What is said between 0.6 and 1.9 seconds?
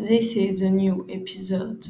a new episode.